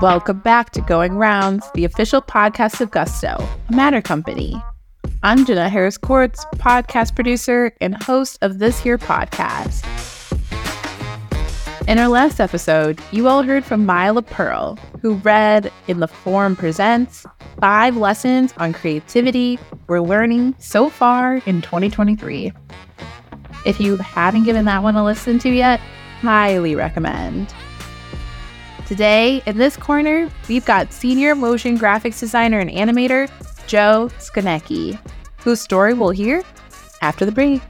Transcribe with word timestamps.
Welcome 0.00 0.40
back 0.40 0.70
to 0.70 0.80
Going 0.82 1.16
Rounds, 1.16 1.68
the 1.74 1.84
official 1.84 2.22
podcast 2.22 2.80
of 2.80 2.90
Gusto, 2.90 3.28
a 3.68 3.72
Matter 3.72 4.02
company. 4.02 4.62
I'm 5.24 5.44
Jenna 5.44 5.68
Harris 5.68 5.98
Courts, 5.98 6.44
podcast 6.56 7.14
producer 7.14 7.72
and 7.80 8.00
host 8.02 8.38
of 8.42 8.58
this 8.58 8.78
here 8.80 8.98
podcast. 8.98 9.82
In 11.88 11.98
our 11.98 12.08
last 12.08 12.40
episode, 12.40 13.00
you 13.10 13.26
all 13.26 13.42
heard 13.42 13.64
from 13.64 13.84
Mila 13.84 14.22
Pearl, 14.22 14.76
who 15.00 15.14
read 15.14 15.72
in 15.88 15.98
the 15.98 16.06
Forum 16.08 16.54
Presents 16.54 17.26
five 17.60 17.96
lessons 17.96 18.54
on 18.58 18.72
creativity 18.72 19.58
we're 19.88 20.00
learning 20.00 20.54
so 20.58 20.88
far 20.88 21.36
in 21.46 21.60
2023. 21.60 22.52
If 23.64 23.80
you 23.80 23.96
haven't 23.96 24.44
given 24.44 24.64
that 24.64 24.82
one 24.82 24.96
a 24.96 25.04
listen 25.04 25.38
to 25.40 25.48
yet, 25.48 25.80
highly 26.20 26.74
recommend. 26.74 27.54
Today, 28.86 29.42
in 29.46 29.56
this 29.56 29.76
corner, 29.76 30.28
we've 30.48 30.64
got 30.64 30.92
senior 30.92 31.34
motion 31.34 31.78
graphics 31.78 32.20
designer 32.20 32.58
and 32.58 32.70
animator 32.70 33.30
Joe 33.66 34.10
Skoniecki, 34.18 34.98
whose 35.38 35.60
story 35.60 35.94
we'll 35.94 36.10
hear 36.10 36.42
after 37.00 37.24
the 37.24 37.32
break. 37.32 37.62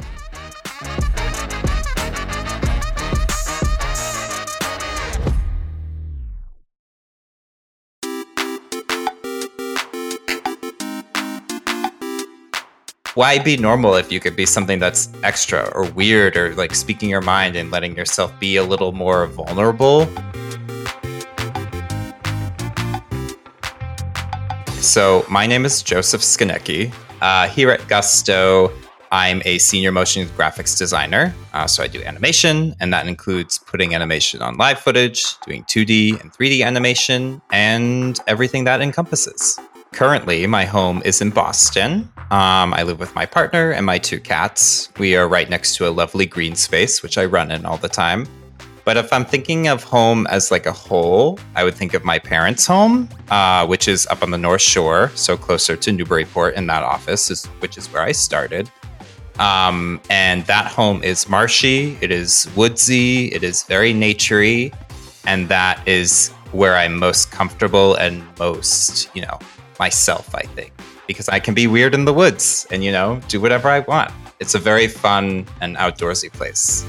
Why 13.15 13.39
be 13.39 13.59
normal 13.59 13.97
if 13.97 14.11
you 14.11 14.21
could 14.21 14.37
be 14.37 14.47
something 14.47 14.79
that's 14.79 15.11
extra 15.23 15.71
or 15.75 15.85
weird 15.91 16.35
or 16.35 16.55
like 16.55 16.75
speaking 16.75 17.11
your 17.11 17.21
mind 17.21 17.57
and 17.57 17.71
letting 17.71 17.95
yourself 17.95 18.33
be 18.41 18.57
a 18.57 18.63
little 18.63 18.93
more 18.93 19.27
vulnerable? 19.27 20.09
So, 24.81 25.27
my 25.29 25.47
name 25.47 25.67
is 25.67 25.83
Joseph 25.83 26.23
Skoniecki. 26.23 26.91
Uh, 27.21 27.49
here 27.49 27.71
at 27.71 27.87
Gusto, 27.87 28.73
I'm 29.11 29.43
a 29.45 29.59
senior 29.59 29.93
motion 29.93 30.27
graphics 30.29 30.79
designer. 30.79 31.35
Uh, 31.53 31.67
so, 31.67 31.83
I 31.83 31.89
do 31.89 32.03
animation, 32.03 32.75
and 32.81 32.95
that 32.95 33.07
includes 33.07 33.59
putting 33.59 33.95
animation 33.95 34.41
on 34.41 34.57
live 34.57 34.79
footage, 34.81 35.39
doing 35.41 35.65
2D 35.65 36.19
and 36.19 36.33
3D 36.33 36.65
animation, 36.65 37.43
and 37.53 38.19
everything 38.27 38.65
that 38.65 38.81
encompasses. 38.81 39.61
Currently, 39.93 40.47
my 40.47 40.65
home 40.65 41.03
is 41.05 41.21
in 41.21 41.29
Boston. 41.29 42.11
Um, 42.31 42.73
I 42.73 42.83
live 42.83 42.99
with 42.99 43.15
my 43.15 43.27
partner 43.27 43.73
and 43.73 43.85
my 43.85 43.99
two 43.99 44.19
cats. 44.19 44.89
We 44.99 45.17
are 45.17 45.29
right 45.29 45.49
next 45.51 45.77
to 45.77 45.87
a 45.87 45.91
lovely 45.91 46.25
green 46.25 46.57
space, 46.57 47.03
which 47.03 47.19
I 47.19 47.27
run 47.27 47.51
in 47.51 47.67
all 47.67 47.77
the 47.77 47.91
time. 47.91 48.27
But 48.87 48.97
if 48.97 49.13
I'm 49.13 49.27
thinking 49.27 49.69
of 49.69 49.85
home 49.85 50.27
as 50.29 50.51
like 50.51 50.65
a 50.65 50.73
whole, 50.73 51.39
I 51.55 51.63
would 51.63 51.75
think 51.75 51.93
of 51.93 52.05
my 52.05 52.19
parents' 52.19 52.67
home, 52.67 53.07
uh, 53.31 53.67
which 53.67 53.87
is 53.87 54.07
up 54.07 54.23
on 54.23 54.31
the 54.31 54.39
North 54.39 54.63
Shore, 54.63 55.13
so 55.15 55.37
closer 55.37 55.77
to 55.77 55.93
Newburyport 55.93 56.55
in 56.55 56.67
that 56.69 56.83
office, 56.83 57.31
is, 57.31 57.45
which 57.61 57.77
is 57.77 57.87
where 57.93 58.03
I 58.03 58.13
started. 58.13 58.71
Um, 59.39 60.01
and 60.09 60.45
that 60.47 60.67
home 60.67 61.03
is 61.05 61.29
marshy, 61.29 61.99
it 62.01 62.11
is 62.11 62.49
woodsy, 62.57 63.27
it 63.27 63.45
is 63.45 63.63
very 63.65 63.93
naturey, 63.93 64.75
and 65.27 65.49
that 65.49 65.87
is 65.87 66.31
where 66.53 66.77
I'm 66.77 66.99
most 66.99 67.31
comfortable 67.31 67.95
and 67.95 68.25
most, 68.39 69.15
you 69.15 69.23
know, 69.23 69.39
myself, 69.79 70.35
I 70.35 70.43
think, 70.43 70.73
because 71.07 71.29
I 71.29 71.39
can 71.39 71.55
be 71.55 71.67
weird 71.67 71.95
in 71.95 72.05
the 72.05 72.15
woods 72.15 72.67
and, 72.71 72.83
you 72.85 72.93
know, 72.93 73.21
do 73.29 73.41
whatever 73.41 73.69
I 73.69 73.81
want. 73.81 74.13
It's 74.41 74.55
a 74.55 74.59
very 74.59 74.89
fun 74.89 75.47
and 75.61 75.77
outdoorsy 75.77 76.33
place. 76.33 76.87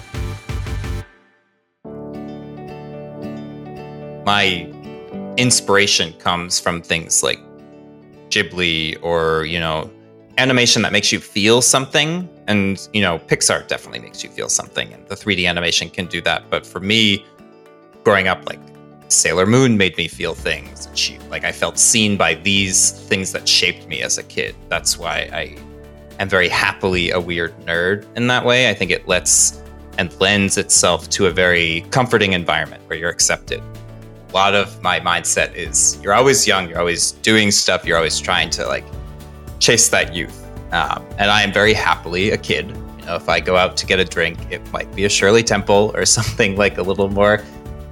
my 4.26 4.68
inspiration 5.38 6.14
comes 6.14 6.60
from 6.60 6.82
things 6.82 7.24
like 7.24 7.40
Ghibli 8.30 8.98
or, 9.02 9.46
you 9.46 9.60
know, 9.60 9.92
animation 10.38 10.82
that 10.82 10.92
makes 10.92 11.12
you 11.12 11.20
feel 11.20 11.62
something. 11.62 12.30
And, 12.48 12.88
you 12.94 13.02
know, 13.02 13.20
Pixar 13.20 13.68
definitely 13.68 14.00
makes 14.00 14.24
you 14.24 14.30
feel 14.30 14.50
something. 14.50 14.92
And 14.94 15.08
the 15.08 15.16
3D 15.16 15.48
animation 15.48 15.90
can 15.90 16.06
do 16.08 16.22
that. 16.22 16.50
But 16.50 16.66
for 16.66 16.80
me, 16.80 17.26
growing 18.04 18.28
up, 18.28 18.46
like 18.48 18.60
Sailor 19.14 19.46
Moon 19.46 19.78
made 19.78 19.98
me 19.98 20.08
feel 20.08 20.34
things. 20.34 20.90
She, 20.94 21.18
like 21.30 21.44
I 21.44 21.52
felt 21.52 21.78
seen 21.78 22.18
by 22.18 22.36
these 22.36 22.92
things 22.92 23.32
that 23.32 23.48
shaped 23.48 23.88
me 23.88 24.02
as 24.02 24.18
a 24.18 24.24
kid. 24.24 24.56
That's 24.70 24.98
why 24.98 25.30
I 25.34 25.58
am 26.20 26.30
very 26.30 26.50
happily 26.50 27.12
a 27.12 27.20
weird 27.20 27.58
nerd 27.62 28.06
in 28.16 28.28
that 28.28 28.46
way. 28.46 28.70
I 28.70 28.74
think 28.74 28.92
it 28.92 29.08
lets 29.08 29.62
and 29.98 30.14
lends 30.20 30.58
itself 30.58 31.10
to 31.12 31.28
a 31.28 31.32
very 31.32 31.82
comforting 31.92 32.34
environment 32.34 32.82
where 32.88 32.98
you're 32.98 33.10
accepted 33.10 33.62
a 34.34 34.36
lot 34.36 34.56
of 34.56 34.82
my 34.82 35.00
mindset 35.00 35.54
is 35.54 36.00
you're 36.02 36.16
always 36.16 36.48
young, 36.48 36.68
you're 36.68 36.80
always 36.80 37.12
doing 37.12 37.52
stuff, 37.52 37.86
you're 37.86 37.98
always 37.98 38.20
trying 38.20 38.50
to 38.50 38.66
like 38.66 38.84
chase 39.60 39.90
that 39.90 40.16
youth. 40.16 40.44
Um, 40.74 41.06
and 41.20 41.30
I 41.30 41.44
am 41.44 41.54
very 41.54 41.74
happily 41.74 42.32
a 42.32 42.38
kid. 42.38 42.70
You 42.98 43.06
know, 43.06 43.16
if 43.16 43.30
I 43.30 43.40
go 43.40 43.58
out 43.58 43.78
to 43.78 43.86
get 43.86 44.00
a 44.00 44.06
drink, 44.06 44.40
it 44.50 44.60
might 44.72 44.94
be 44.96 45.06
a 45.06 45.10
Shirley 45.10 45.44
Temple 45.44 45.92
or 45.94 46.06
something 46.18 46.56
like 46.58 46.80
a 46.80 46.82
little 46.82 47.10
more, 47.10 47.44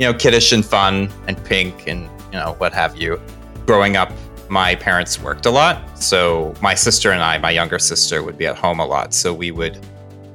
you 0.01 0.07
know, 0.07 0.17
kiddish 0.17 0.51
and 0.51 0.66
fun 0.66 1.09
and 1.28 1.41
pink 1.45 1.88
and 1.88 2.09
you 2.31 2.39
know 2.39 2.56
what 2.57 2.73
have 2.73 2.97
you. 2.97 3.22
Growing 3.67 3.97
up, 3.97 4.12
my 4.50 4.73
parents 4.73 5.22
worked 5.22 5.45
a 5.45 5.51
lot, 5.51 5.78
so 5.97 6.56
my 6.59 6.73
sister 6.73 7.12
and 7.12 7.22
I, 7.22 7.38
my 7.38 7.51
younger 7.51 7.78
sister, 7.78 8.23
would 8.23 8.35
be 8.35 8.47
at 8.47 8.57
home 8.57 8.79
a 8.79 8.85
lot. 8.85 9.13
So 9.13 9.31
we 9.31 9.51
would 9.51 9.78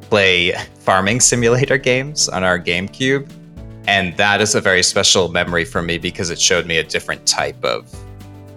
play 0.03 0.53
farming 0.79 1.19
simulator 1.19 1.79
games 1.79 2.29
on 2.29 2.45
our 2.45 2.61
GameCube 2.61 3.29
and 3.89 4.17
that 4.17 4.41
is 4.41 4.55
a 4.55 4.61
very 4.61 4.85
special 4.85 5.29
memory 5.29 5.65
for 5.65 5.83
me 5.83 5.99
because 5.99 6.31
it 6.31 6.41
showed 6.41 6.67
me 6.67 6.79
a 6.79 6.85
different 6.85 7.27
type 7.27 7.63
of 7.65 7.93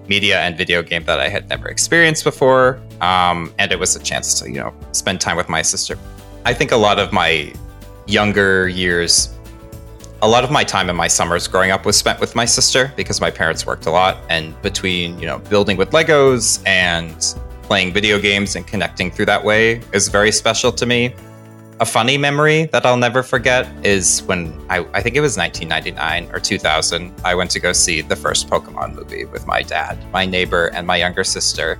media 0.08 0.42
and 0.42 0.58
video 0.58 0.84
game 0.84 1.04
that 1.06 1.20
I 1.20 1.28
had 1.28 1.50
never 1.50 1.68
experienced 1.68 2.24
before. 2.24 2.80
Um, 3.02 3.52
and 3.60 3.72
it 3.72 3.80
was 3.80 3.96
a 3.96 4.00
chance 4.00 4.40
to, 4.40 4.50
you 4.50 4.60
know, 4.60 4.74
spend 4.92 5.22
time 5.22 5.38
with 5.38 5.50
my 5.50 5.62
sister. 5.62 5.98
I 6.46 6.54
think 6.54 6.72
a 6.72 6.78
lot 6.78 7.00
of 7.00 7.12
my 7.12 7.54
younger 8.08 8.68
years, 8.68 9.36
a 10.22 10.28
lot 10.28 10.44
of 10.44 10.52
my 10.52 10.64
time 10.64 10.90
in 10.90 10.96
my 10.96 11.08
summers 11.08 11.48
growing 11.48 11.72
up 11.72 11.86
was 11.86 11.96
spent 11.96 12.20
with 12.20 12.36
my 12.36 12.44
sister 12.44 12.92
because 12.98 13.22
my 13.22 13.32
parents 13.32 13.66
worked 13.66 13.86
a 13.86 13.92
lot. 13.92 14.18
And 14.30 14.60
between, 14.62 15.18
you 15.18 15.26
know, 15.26 15.40
building 15.40 15.78
with 15.78 15.92
Legos 15.92 16.62
and 16.66 17.36
playing 17.64 17.94
video 17.94 18.20
games 18.20 18.56
and 18.56 18.68
connecting 18.68 19.12
through 19.12 19.28
that 19.28 19.44
way 19.44 19.82
is 19.94 20.10
very 20.10 20.32
special 20.32 20.72
to 20.74 20.86
me. 20.86 21.16
A 21.80 21.86
funny 21.86 22.18
memory 22.18 22.66
that 22.74 22.86
I'll 22.86 22.98
never 22.98 23.24
forget 23.24 23.66
is 23.86 24.22
when 24.24 24.60
I, 24.70 24.80
I 24.94 25.02
think 25.02 25.16
it 25.16 25.22
was 25.22 25.38
1999 25.38 26.30
or 26.34 26.40
2000. 26.42 27.14
I 27.24 27.34
went 27.34 27.52
to 27.52 27.60
go 27.62 27.72
see 27.72 28.02
the 28.02 28.18
first 28.18 28.50
Pokemon 28.50 28.96
movie 28.96 29.24
with 29.24 29.48
my 29.48 29.62
dad, 29.62 29.98
my 30.12 30.26
neighbor, 30.26 30.68
and 30.74 30.86
my 30.86 30.98
younger 30.98 31.24
sister. 31.24 31.80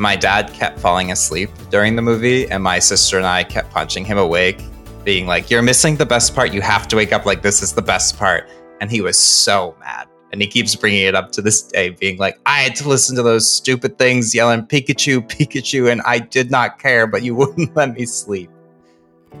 My 0.00 0.16
dad 0.16 0.52
kept 0.52 0.80
falling 0.80 1.12
asleep 1.12 1.50
during 1.70 1.94
the 1.94 2.02
movie, 2.02 2.50
and 2.50 2.60
my 2.60 2.80
sister 2.80 3.16
and 3.16 3.26
I 3.26 3.44
kept 3.44 3.70
punching 3.70 4.04
him 4.04 4.18
awake, 4.18 4.60
being 5.04 5.26
like, 5.26 5.50
You're 5.50 5.62
missing 5.62 5.96
the 5.96 6.06
best 6.06 6.34
part. 6.34 6.52
You 6.52 6.60
have 6.60 6.88
to 6.88 6.96
wake 6.96 7.12
up 7.12 7.26
like 7.26 7.42
this 7.42 7.62
is 7.62 7.72
the 7.72 7.82
best 7.82 8.18
part. 8.18 8.48
And 8.80 8.90
he 8.90 9.00
was 9.00 9.18
so 9.18 9.76
mad. 9.80 10.08
And 10.30 10.42
he 10.42 10.46
keeps 10.46 10.76
bringing 10.76 11.02
it 11.02 11.14
up 11.14 11.32
to 11.32 11.42
this 11.42 11.62
day, 11.62 11.90
being 11.90 12.18
like, 12.18 12.38
I 12.44 12.60
had 12.60 12.76
to 12.76 12.88
listen 12.88 13.16
to 13.16 13.22
those 13.22 13.50
stupid 13.50 13.98
things 13.98 14.34
yelling 14.34 14.66
Pikachu, 14.66 15.26
Pikachu, 15.26 15.90
and 15.90 16.02
I 16.02 16.18
did 16.18 16.50
not 16.50 16.78
care, 16.78 17.06
but 17.06 17.22
you 17.22 17.34
wouldn't 17.36 17.74
let 17.74 17.94
me 17.94 18.04
sleep 18.04 18.50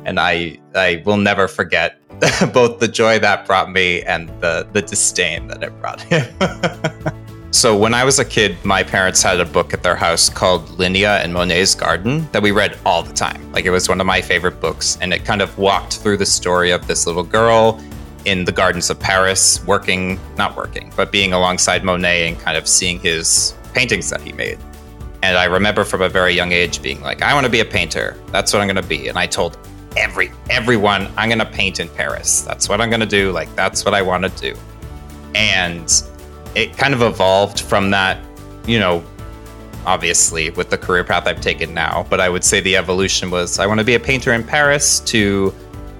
and 0.04 0.18
I 0.18 0.58
I 0.74 1.02
will 1.04 1.16
never 1.16 1.48
forget 1.48 2.00
both 2.52 2.80
the 2.80 2.88
joy 2.88 3.18
that 3.20 3.46
brought 3.46 3.70
me 3.70 4.02
and 4.02 4.28
the 4.40 4.66
the 4.72 4.82
disdain 4.82 5.48
that 5.48 5.62
it 5.62 5.78
brought 5.80 6.00
him. 6.00 6.26
so 7.50 7.76
when 7.76 7.94
I 7.94 8.04
was 8.04 8.18
a 8.18 8.24
kid, 8.24 8.56
my 8.64 8.82
parents 8.82 9.22
had 9.22 9.40
a 9.40 9.44
book 9.44 9.72
at 9.72 9.82
their 9.82 9.96
house 9.96 10.28
called 10.28 10.66
Linnea 10.68 11.24
and 11.24 11.32
Monet's 11.32 11.74
Garden 11.74 12.28
that 12.32 12.42
we 12.42 12.50
read 12.50 12.78
all 12.84 13.02
the 13.02 13.12
time. 13.12 13.50
Like 13.52 13.64
it 13.64 13.70
was 13.70 13.88
one 13.88 14.00
of 14.00 14.06
my 14.06 14.20
favorite 14.20 14.60
books, 14.60 14.98
and 15.00 15.12
it 15.14 15.24
kind 15.24 15.40
of 15.40 15.56
walked 15.56 15.98
through 15.98 16.18
the 16.18 16.26
story 16.26 16.70
of 16.70 16.86
this 16.86 17.06
little 17.06 17.22
girl 17.22 17.82
in 18.26 18.44
the 18.44 18.52
gardens 18.52 18.90
of 18.90 19.00
Paris, 19.00 19.64
working 19.66 20.20
not 20.36 20.56
working, 20.56 20.92
but 20.96 21.10
being 21.10 21.32
alongside 21.32 21.84
Monet 21.84 22.28
and 22.28 22.38
kind 22.38 22.56
of 22.56 22.68
seeing 22.68 22.98
his 23.00 23.54
paintings 23.72 24.10
that 24.10 24.20
he 24.20 24.32
made. 24.32 24.58
And 25.22 25.36
I 25.36 25.44
remember 25.44 25.84
from 25.84 26.02
a 26.02 26.08
very 26.08 26.34
young 26.34 26.52
age 26.52 26.82
being 26.82 27.00
like, 27.00 27.22
I 27.22 27.34
want 27.34 27.44
to 27.44 27.50
be 27.50 27.60
a 27.60 27.64
painter. 27.64 28.16
That's 28.30 28.52
what 28.52 28.60
I'm 28.60 28.68
going 28.68 28.80
to 28.80 28.88
be. 28.88 29.08
And 29.08 29.18
I 29.18 29.26
told 29.26 29.56
every 29.96 30.30
everyone 30.50 31.08
i'm 31.16 31.28
going 31.28 31.38
to 31.38 31.46
paint 31.46 31.80
in 31.80 31.88
paris 31.88 32.42
that's 32.42 32.68
what 32.68 32.80
i'm 32.80 32.90
going 32.90 33.00
to 33.00 33.06
do 33.06 33.32
like 33.32 33.52
that's 33.56 33.84
what 33.84 33.94
i 33.94 34.02
want 34.02 34.22
to 34.22 34.28
do 34.40 34.58
and 35.34 36.04
it 36.58 36.76
kind 36.76 36.92
of 36.92 37.02
evolved 37.02 37.60
from 37.60 37.90
that 37.90 38.18
you 38.66 38.80
know 38.80 39.02
obviously 39.86 40.50
with 40.50 40.70
the 40.70 40.76
career 40.76 41.04
path 41.04 41.26
i've 41.26 41.40
taken 41.40 41.72
now 41.72 42.04
but 42.10 42.20
i 42.20 42.28
would 42.28 42.42
say 42.42 42.60
the 42.60 42.76
evolution 42.76 43.30
was 43.30 43.58
i 43.60 43.66
want 43.66 43.78
to 43.78 43.84
be 43.84 43.94
a 43.94 44.00
painter 44.00 44.32
in 44.32 44.42
paris 44.42 44.98
to 45.00 45.54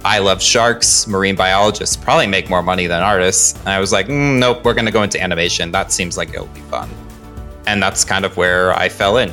i 0.05 0.19
love 0.19 0.43
sharks 0.43 1.07
marine 1.07 1.37
biologists 1.37 1.97
probably 1.97 2.27
make 2.27 2.51
more 2.51 2.63
money 2.63 2.87
than 2.89 3.03
artists. 3.03 3.57
And 3.61 3.69
i 3.69 3.79
was 3.79 3.93
like 3.93 4.09
mm, 4.09 4.39
nope 4.39 4.65
we're 4.65 4.75
going 4.75 4.87
to 4.87 4.93
go 4.93 5.05
into 5.05 5.23
animation. 5.23 5.71
That 5.71 5.93
seems 5.93 6.17
like 6.17 6.31
it'll 6.31 6.47
be 6.47 6.61
fun. 6.63 6.91
And 7.67 7.83
that's 7.83 8.05
kind 8.05 8.25
of 8.25 8.37
where 8.37 8.75
i 8.75 8.89
fell 8.89 9.19
in. 9.19 9.31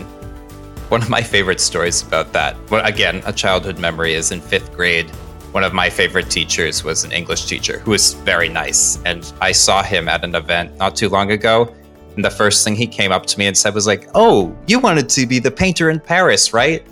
One 0.90 1.02
of 1.02 1.10
my 1.10 1.24
favorite 1.24 1.60
stories 1.60 2.04
about 2.04 2.32
that, 2.34 2.56
well, 2.70 2.86
again, 2.86 3.24
a 3.26 3.34
childhood 3.34 3.80
memory 3.80 4.14
is 4.14 4.32
in 4.32 4.40
fifth 4.40 4.72
grade. 4.76 5.12
One 5.56 5.64
of 5.64 5.72
my 5.72 5.90
favorite 5.90 6.30
teachers 6.30 6.84
was 6.84 7.06
an 7.06 7.14
English 7.14 7.46
teacher 7.46 7.80
who 7.80 7.92
was 7.92 8.14
very 8.14 8.50
nice. 8.50 9.00
And 9.06 9.32
I 9.40 9.54
saw 9.54 9.82
him 9.82 10.10
at 10.10 10.22
an 10.26 10.36
event 10.36 10.78
not 10.78 10.98
too 10.98 11.08
long 11.08 11.32
ago. 11.32 11.74
And 12.18 12.26
the 12.26 12.30
first 12.30 12.66
thing 12.66 12.76
he 12.76 12.86
came 12.86 13.14
up 13.14 13.26
to 13.28 13.40
me 13.40 13.48
and 13.48 13.58
said 13.58 13.74
was 13.74 13.88
like, 13.88 14.10
Oh, 14.16 14.54
you 14.68 14.80
wanted 14.80 15.08
to 15.08 15.26
be 15.26 15.40
the 15.40 15.50
painter 15.50 15.90
in 15.90 16.02
Paris, 16.02 16.52
right? 16.52 16.86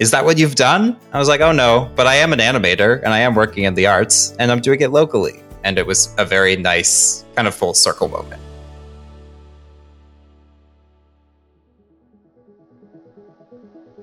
Is 0.00 0.10
that 0.10 0.22
what 0.22 0.36
you've 0.36 0.54
done? 0.54 0.98
I 1.14 1.18
was 1.18 1.28
like, 1.28 1.40
Oh 1.40 1.52
no, 1.52 1.90
but 1.96 2.06
I 2.06 2.16
am 2.16 2.34
an 2.34 2.40
animator 2.40 3.02
and 3.02 3.08
I 3.08 3.20
am 3.20 3.34
working 3.34 3.64
in 3.64 3.72
the 3.72 3.86
arts 3.86 4.36
and 4.38 4.52
I'm 4.52 4.60
doing 4.60 4.82
it 4.82 4.90
locally. 4.90 5.42
And 5.64 5.78
it 5.78 5.86
was 5.86 6.14
a 6.18 6.24
very 6.26 6.56
nice 6.56 7.24
kind 7.36 7.48
of 7.48 7.54
full 7.54 7.72
circle 7.72 8.08
moment. 8.08 8.42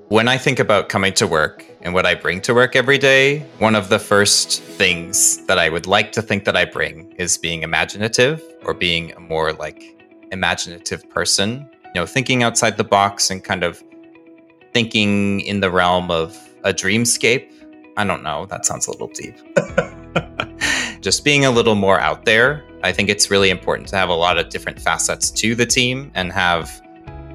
When 0.08 0.26
I 0.26 0.36
think 0.38 0.58
about 0.58 0.88
coming 0.88 1.12
to 1.12 1.28
work 1.28 1.67
and 1.88 1.94
what 1.94 2.04
I 2.04 2.14
bring 2.14 2.42
to 2.42 2.52
work 2.52 2.76
every 2.76 2.98
day, 2.98 3.38
one 3.60 3.74
of 3.74 3.88
the 3.88 3.98
first 3.98 4.60
things 4.60 5.38
that 5.46 5.58
I 5.58 5.70
would 5.70 5.86
like 5.86 6.12
to 6.12 6.20
think 6.20 6.44
that 6.44 6.54
I 6.54 6.66
bring 6.66 7.12
is 7.12 7.38
being 7.38 7.62
imaginative 7.62 8.42
or 8.62 8.74
being 8.74 9.12
a 9.12 9.20
more 9.20 9.54
like 9.54 9.82
imaginative 10.30 11.08
person. 11.08 11.66
You 11.86 12.02
know, 12.02 12.04
thinking 12.04 12.42
outside 12.42 12.76
the 12.76 12.84
box 12.84 13.30
and 13.30 13.42
kind 13.42 13.64
of 13.64 13.82
thinking 14.74 15.40
in 15.40 15.60
the 15.60 15.70
realm 15.70 16.10
of 16.10 16.36
a 16.62 16.74
dreamscape. 16.74 17.50
I 17.96 18.04
don't 18.04 18.22
know, 18.22 18.44
that 18.50 18.66
sounds 18.66 18.86
a 18.86 18.90
little 18.90 19.08
deep. 19.08 19.36
Just 21.00 21.24
being 21.24 21.46
a 21.46 21.50
little 21.50 21.74
more 21.74 21.98
out 21.98 22.26
there. 22.26 22.66
I 22.82 22.92
think 22.92 23.08
it's 23.08 23.30
really 23.30 23.48
important 23.48 23.88
to 23.88 23.96
have 23.96 24.10
a 24.10 24.14
lot 24.14 24.36
of 24.36 24.50
different 24.50 24.78
facets 24.78 25.30
to 25.30 25.54
the 25.54 25.64
team 25.64 26.12
and 26.14 26.34
have 26.34 26.70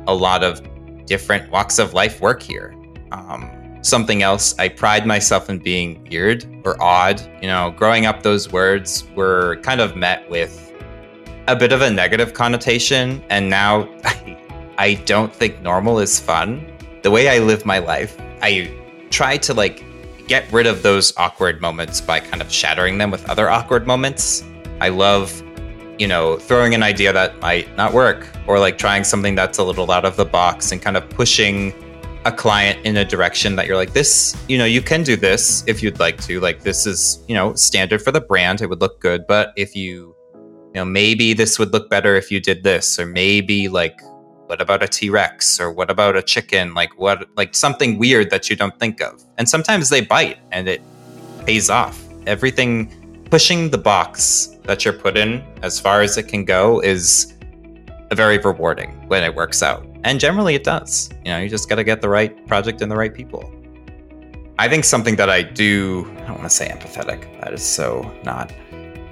a 0.05 0.13
lot 0.13 0.43
of 0.43 0.61
different 1.07 1.49
walks 1.49 1.79
of 1.79 1.95
life 1.95 2.21
work 2.21 2.43
here. 2.43 2.75
Um, 3.11 3.49
something 3.83 4.23
else, 4.23 4.55
I 4.57 4.69
pride 4.69 5.05
myself 5.05 5.49
in 5.49 5.59
being 5.59 6.05
weird 6.09 6.45
or 6.63 6.81
odd. 6.81 7.21
You 7.41 7.47
know, 7.47 7.71
growing 7.71 8.05
up, 8.05 8.23
those 8.23 8.51
words 8.51 9.05
were 9.15 9.57
kind 9.57 9.79
of 9.79 9.95
met 9.95 10.27
with 10.29 10.73
a 11.47 11.55
bit 11.55 11.71
of 11.71 11.81
a 11.81 11.89
negative 11.91 12.33
connotation. 12.33 13.23
And 13.29 13.49
now 13.49 13.87
I, 14.03 14.37
I 14.77 14.93
don't 15.05 15.33
think 15.33 15.61
normal 15.61 15.99
is 15.99 16.19
fun. 16.19 16.65
The 17.03 17.11
way 17.11 17.29
I 17.29 17.39
live 17.39 17.65
my 17.65 17.79
life, 17.79 18.17
I 18.41 18.73
try 19.11 19.37
to 19.37 19.53
like 19.53 19.83
get 20.27 20.51
rid 20.51 20.65
of 20.65 20.81
those 20.81 21.15
awkward 21.17 21.61
moments 21.61 21.99
by 22.01 22.19
kind 22.19 22.41
of 22.41 22.51
shattering 22.51 22.97
them 22.97 23.11
with 23.11 23.29
other 23.29 23.49
awkward 23.49 23.85
moments. 23.85 24.43
I 24.79 24.89
love 24.89 25.43
you 25.99 26.07
know, 26.07 26.37
throwing 26.37 26.73
an 26.73 26.81
idea 26.81 27.13
that 27.13 27.39
might 27.39 27.75
not 27.77 27.93
work 27.93 28.27
or 28.47 28.59
like 28.59 28.77
trying 28.77 29.03
something 29.03 29.35
that's 29.35 29.59
a 29.59 29.63
little 29.63 29.89
out 29.91 30.05
of 30.05 30.15
the 30.15 30.25
box 30.25 30.71
and 30.71 30.81
kind 30.81 30.97
of 30.97 31.07
pushing 31.11 31.71
a 32.25 32.31
client 32.31 32.85
in 32.85 32.97
a 32.97 33.05
direction 33.05 33.55
that 33.57 33.67
you're 33.67 33.75
like, 33.75 33.93
this, 33.93 34.35
you 34.47 34.57
know, 34.57 34.65
you 34.65 34.81
can 34.81 35.03
do 35.03 35.15
this 35.15 35.63
if 35.67 35.83
you'd 35.83 35.99
like 35.99 36.21
to. 36.23 36.39
Like, 36.39 36.61
this 36.61 36.85
is, 36.85 37.23
you 37.27 37.35
know, 37.35 37.53
standard 37.55 38.01
for 38.01 38.11
the 38.11 38.21
brand. 38.21 38.61
It 38.61 38.67
would 38.67 38.81
look 38.81 38.99
good. 39.01 39.27
But 39.27 39.53
if 39.57 39.75
you, 39.75 40.15
you 40.33 40.73
know, 40.75 40.85
maybe 40.85 41.33
this 41.33 41.59
would 41.59 41.73
look 41.73 41.89
better 41.89 42.15
if 42.15 42.31
you 42.31 42.39
did 42.39 42.63
this, 42.63 42.97
or 42.97 43.05
maybe 43.05 43.67
like, 43.67 43.99
what 44.47 44.61
about 44.61 44.83
a 44.83 44.87
T 44.87 45.09
Rex 45.09 45.59
or 45.59 45.71
what 45.71 45.89
about 45.89 46.15
a 46.15 46.21
chicken? 46.21 46.73
Like, 46.73 46.97
what, 46.97 47.27
like 47.35 47.55
something 47.55 47.97
weird 47.97 48.29
that 48.29 48.49
you 48.49 48.55
don't 48.55 48.77
think 48.79 49.01
of. 49.01 49.23
And 49.37 49.47
sometimes 49.47 49.89
they 49.89 50.01
bite 50.01 50.39
and 50.51 50.67
it 50.67 50.81
pays 51.45 51.69
off. 51.69 52.01
Everything 52.25 53.25
pushing 53.29 53.69
the 53.69 53.77
box 53.77 54.57
that 54.63 54.85
you're 54.85 54.93
put 54.93 55.17
in 55.17 55.43
as 55.61 55.79
far 55.79 56.01
as 56.01 56.17
it 56.17 56.27
can 56.27 56.45
go 56.45 56.79
is 56.81 57.33
very 58.13 58.37
rewarding 58.37 58.91
when 59.07 59.23
it 59.23 59.33
works 59.33 59.63
out. 59.63 59.85
And 60.03 60.19
generally 60.19 60.55
it 60.55 60.63
does. 60.63 61.09
You 61.25 61.31
know, 61.31 61.39
you 61.39 61.49
just 61.49 61.69
got 61.69 61.75
to 61.75 61.83
get 61.83 62.01
the 62.01 62.09
right 62.09 62.45
project 62.47 62.81
and 62.81 62.91
the 62.91 62.95
right 62.95 63.13
people. 63.13 63.51
I 64.59 64.67
think 64.69 64.83
something 64.83 65.15
that 65.15 65.29
I 65.29 65.41
do, 65.41 66.05
I 66.17 66.27
don't 66.27 66.37
want 66.37 66.43
to 66.43 66.49
say 66.49 66.69
empathetic. 66.69 67.39
That 67.41 67.53
is 67.53 67.65
so 67.65 68.11
not. 68.23 68.51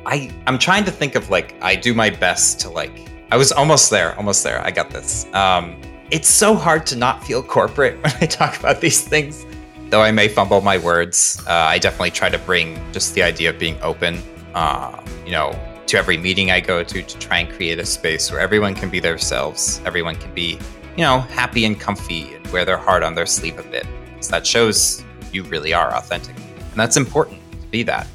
I 0.05 0.31
I'm 0.47 0.57
trying 0.57 0.83
to 0.85 0.91
think 0.91 1.15
of 1.15 1.29
like 1.29 1.55
I 1.61 1.75
do 1.75 1.93
my 1.93 2.09
best 2.09 2.59
to 2.61 2.69
like 2.69 3.09
I 3.31 3.37
was 3.37 3.51
almost 3.51 3.89
there, 3.89 4.15
almost 4.17 4.43
there. 4.43 4.63
I 4.65 4.71
got 4.71 4.89
this. 4.89 5.25
Um 5.33 5.79
it's 6.11 6.27
so 6.27 6.55
hard 6.55 6.85
to 6.87 6.95
not 6.95 7.23
feel 7.23 7.41
corporate 7.41 7.95
when 8.03 8.13
I 8.21 8.25
talk 8.25 8.59
about 8.59 8.81
these 8.81 9.01
things. 9.01 9.45
Though 9.89 10.01
I 10.01 10.11
may 10.11 10.27
fumble 10.27 10.61
my 10.61 10.77
words, 10.77 11.41
uh, 11.47 11.51
I 11.51 11.77
definitely 11.77 12.11
try 12.11 12.29
to 12.29 12.37
bring 12.39 12.79
just 12.93 13.13
the 13.13 13.23
idea 13.23 13.49
of 13.49 13.59
being 13.59 13.77
open 13.81 14.21
uh, 14.53 15.01
you 15.25 15.31
know, 15.31 15.57
to 15.87 15.97
every 15.97 16.17
meeting 16.17 16.51
I 16.51 16.59
go 16.59 16.83
to 16.83 17.01
to 17.01 17.19
try 17.19 17.39
and 17.39 17.49
create 17.53 17.79
a 17.79 17.85
space 17.85 18.31
where 18.31 18.39
everyone 18.39 18.75
can 18.75 18.89
be 18.89 18.99
themselves. 18.99 19.81
Everyone 19.85 20.15
can 20.15 20.33
be, 20.33 20.59
you 20.97 21.03
know, 21.03 21.19
happy 21.19 21.65
and 21.65 21.79
comfy 21.79 22.33
and 22.33 22.45
wear 22.47 22.65
their 22.65 22.77
heart 22.77 23.03
on 23.03 23.15
their 23.15 23.25
sleeve 23.25 23.59
a 23.59 23.63
bit. 23.63 23.85
Because 24.09 24.29
that 24.29 24.45
shows 24.45 25.03
you 25.31 25.43
really 25.43 25.73
are 25.73 25.93
authentic. 25.93 26.35
And 26.35 26.75
that's 26.75 26.97
important 26.97 27.39
to 27.61 27.67
be 27.67 27.83
that. 27.83 28.07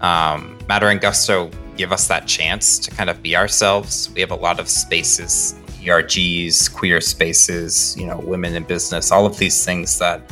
Um, 0.00 0.58
Matter 0.68 0.88
and 0.88 1.00
Gusto 1.00 1.50
give 1.76 1.92
us 1.92 2.08
that 2.08 2.26
chance 2.26 2.78
to 2.78 2.90
kind 2.90 3.10
of 3.10 3.22
be 3.22 3.36
ourselves. 3.36 4.10
We 4.14 4.20
have 4.20 4.30
a 4.30 4.36
lot 4.36 4.60
of 4.60 4.68
spaces, 4.68 5.54
ERGs, 5.80 6.72
queer 6.72 7.00
spaces, 7.00 7.96
you 7.98 8.06
know, 8.06 8.18
women 8.18 8.54
in 8.54 8.64
business, 8.64 9.10
all 9.10 9.26
of 9.26 9.38
these 9.38 9.64
things 9.64 9.98
that 9.98 10.22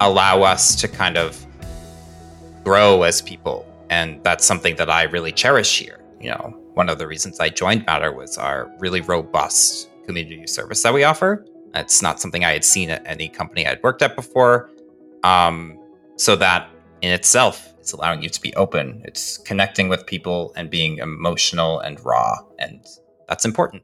allow 0.00 0.42
us 0.42 0.76
to 0.76 0.88
kind 0.88 1.16
of 1.16 1.44
grow 2.62 3.02
as 3.02 3.22
people 3.22 3.66
and 3.90 4.22
that's 4.22 4.44
something 4.44 4.76
that 4.76 4.90
I 4.90 5.04
really 5.04 5.32
cherish 5.32 5.78
here. 5.78 6.00
You 6.20 6.30
know, 6.30 6.56
one 6.74 6.88
of 6.88 6.98
the 6.98 7.06
reasons 7.06 7.40
I 7.40 7.48
joined 7.48 7.86
Matter 7.86 8.12
was 8.12 8.38
our 8.38 8.70
really 8.78 9.00
robust 9.00 9.90
community 10.06 10.46
service 10.46 10.82
that 10.82 10.94
we 10.94 11.04
offer. 11.04 11.44
It's 11.74 12.00
not 12.00 12.20
something 12.20 12.44
I 12.44 12.52
had 12.52 12.64
seen 12.64 12.90
at 12.90 13.06
any 13.06 13.28
company 13.28 13.66
I'd 13.66 13.82
worked 13.82 14.02
at 14.02 14.16
before. 14.16 14.70
Um, 15.22 15.78
so 16.16 16.36
that 16.36 16.70
in 17.02 17.12
itself 17.12 17.74
is 17.80 17.92
allowing 17.92 18.22
you 18.22 18.28
to 18.28 18.40
be 18.40 18.54
open. 18.54 19.02
It's 19.04 19.38
connecting 19.38 19.88
with 19.88 20.06
people 20.06 20.52
and 20.56 20.70
being 20.70 20.98
emotional 20.98 21.80
and 21.80 22.02
raw. 22.04 22.36
And 22.58 22.84
that's 23.28 23.44
important. 23.44 23.82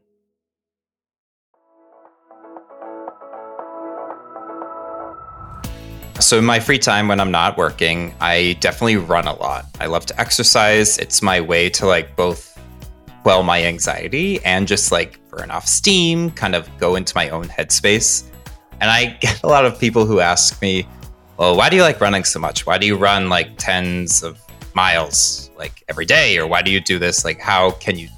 So, 6.19 6.37
in 6.37 6.45
my 6.45 6.59
free 6.59 6.79
time 6.79 7.09
when 7.09 7.19
I'm 7.19 7.31
not 7.31 7.57
working, 7.57 8.15
I 8.21 8.55
definitely 8.61 8.95
run 8.95 9.27
a 9.27 9.33
lot. 9.35 9.65
I 9.81 9.87
love 9.87 10.05
to 10.05 10.19
exercise. 10.19 10.97
It's 10.97 11.21
my 11.21 11.41
way 11.41 11.69
to 11.71 11.85
like 11.85 12.15
both 12.15 12.52
quell 13.23 13.41
my 13.41 13.63
anxiety 13.63 14.43
and 14.43 14.67
just 14.67 14.91
like 14.91 15.17
burn 15.29 15.49
off 15.49 15.65
steam, 15.65 16.29
kind 16.31 16.55
of 16.55 16.69
go 16.77 16.95
into 16.95 17.13
my 17.15 17.29
own 17.29 17.45
headspace. 17.45 18.29
And 18.81 18.91
I 18.91 19.05
get 19.21 19.41
a 19.43 19.47
lot 19.47 19.65
of 19.65 19.79
people 19.79 20.05
who 20.05 20.19
ask 20.19 20.61
me, 20.61 20.85
well, 21.37 21.55
why 21.55 21.69
do 21.69 21.77
you 21.77 21.81
like 21.81 21.99
running 22.01 22.25
so 22.25 22.39
much? 22.39 22.65
Why 22.65 22.77
do 22.77 22.85
you 22.85 22.97
run 22.97 23.29
like 23.29 23.57
tens 23.57 24.23
of 24.23 24.39
miles 24.75 25.49
like 25.57 25.83
every 25.87 26.05
day? 26.05 26.37
Or 26.37 26.45
why 26.45 26.61
do 26.61 26.69
you 26.69 26.81
do 26.81 26.99
this? 26.99 27.23
Like, 27.23 27.39
how 27.39 27.71
can 27.71 27.97
you 27.97 28.09